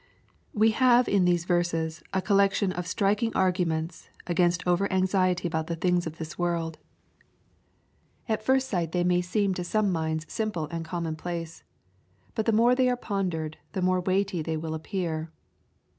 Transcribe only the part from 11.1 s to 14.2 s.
place. But the more they are pondered, the more